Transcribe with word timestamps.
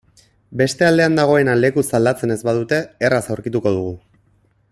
Beste 0.61 0.87
aldean 0.87 1.19
dagoena 1.19 1.55
lekuz 1.59 1.85
aldatzen 1.99 2.35
ez 2.37 2.41
badute 2.51 2.81
erraz 3.09 3.23
aurkituko 3.37 3.79
dugu. 3.79 3.97